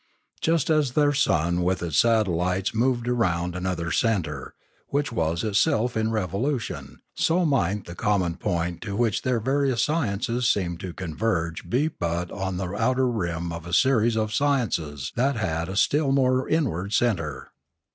[0.41, 4.55] Just as their sun with its satellites moved round another centre,
[4.87, 10.49] which was itself in revolution, so might the common point to which their various sciences
[10.49, 15.35] seemed to converge be but on the outer rim of a series of sciences that
[15.35, 17.49] had a still more in ward centre.